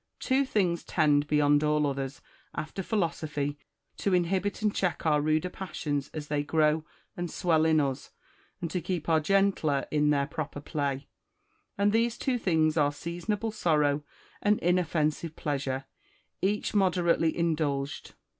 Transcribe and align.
Two 0.19 0.45
things 0.45 0.83
tend 0.83 1.27
beyond 1.27 1.63
all 1.63 1.85
others, 1.85 2.21
after 2.55 2.81
philosophy, 2.81 3.59
to 3.97 4.15
inhibit 4.15 4.63
and 4.63 4.73
check 4.73 5.05
our 5.05 5.21
ruder 5.21 5.47
passions 5.51 6.09
as 6.11 6.27
they 6.27 6.41
grow 6.41 6.83
and 7.15 7.29
swell 7.29 7.65
in 7.65 7.79
us, 7.79 8.09
and 8.61 8.71
to 8.71 8.81
keep 8.81 9.07
our 9.07 9.19
gentler 9.19 9.85
in 9.91 10.09
their 10.09 10.25
proper 10.25 10.59
play: 10.59 11.07
and 11.77 11.91
these 11.91 12.17
two 12.17 12.39
things 12.39 12.77
are 12.77 12.91
seasonable 12.91 13.51
sorrow 13.51 14.03
and 14.41 14.57
inoffensive 14.61 15.35
pleasure, 15.35 15.85
each 16.41 16.73
moderately 16.73 17.37
indulged. 17.37 18.15